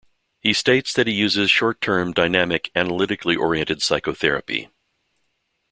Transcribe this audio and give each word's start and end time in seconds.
He 0.39 0.51
states 0.53 0.93
that 0.95 1.05
he 1.05 1.13
uses 1.13 1.51
short-term, 1.51 2.11
dynamic, 2.13 2.71
analytically 2.75 3.35
oriented 3.35 3.83
psychotherapy. 3.83 4.67